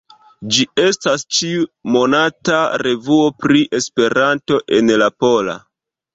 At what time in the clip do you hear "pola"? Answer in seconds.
5.27-5.57